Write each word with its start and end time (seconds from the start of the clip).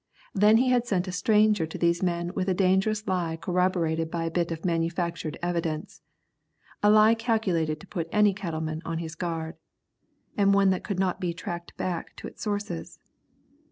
Then 0.33 0.57
he 0.57 0.69
had 0.69 0.87
sent 0.87 1.07
a 1.07 1.11
stranger 1.11 1.67
to 1.67 1.77
these 1.77 2.01
men 2.01 2.31
with 2.33 2.49
a 2.49 2.55
dangerous 2.55 3.07
lie 3.07 3.37
corroborated 3.39 4.09
by 4.09 4.23
a 4.23 4.31
bit 4.31 4.51
of 4.51 4.65
manufactured 4.65 5.37
evidence, 5.43 6.01
a 6.81 6.89
lie 6.89 7.13
calculated 7.13 7.79
to 7.81 7.85
put 7.85 8.09
any 8.11 8.33
cattleman 8.33 8.81
on 8.83 8.97
his 8.97 9.13
guard, 9.13 9.57
and 10.35 10.55
one 10.55 10.71
that 10.71 10.83
could 10.83 10.97
not 10.97 11.19
be 11.21 11.35
tracked 11.35 11.77
back 11.77 12.15
to 12.15 12.25
its 12.25 12.41
sources. 12.41 12.97